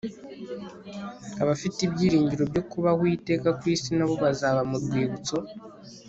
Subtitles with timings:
[1.41, 5.35] abafite ibyiringiro byo kubaho iteka ku isi na bo baza mu rwibutso